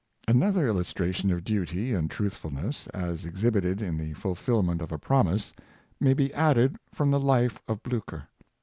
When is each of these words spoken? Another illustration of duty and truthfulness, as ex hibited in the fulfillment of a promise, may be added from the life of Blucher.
Another 0.27 0.65
illustration 0.67 1.31
of 1.31 1.43
duty 1.43 1.93
and 1.93 2.09
truthfulness, 2.09 2.87
as 2.87 3.23
ex 3.23 3.39
hibited 3.41 3.81
in 3.83 3.99
the 3.99 4.13
fulfillment 4.13 4.81
of 4.81 4.91
a 4.91 4.97
promise, 4.97 5.53
may 5.99 6.15
be 6.15 6.33
added 6.33 6.77
from 6.91 7.11
the 7.11 7.19
life 7.19 7.61
of 7.67 7.83
Blucher. 7.83 8.27